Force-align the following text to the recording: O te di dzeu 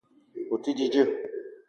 O 0.53 0.55
te 0.63 0.71
di 0.77 0.85
dzeu 0.91 1.09